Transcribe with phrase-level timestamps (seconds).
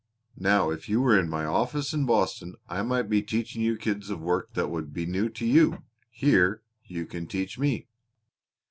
[0.39, 4.09] Now if you were in my office in Boston I might be teaching you kinds
[4.09, 7.85] of work that would be new to you; here you can teach me.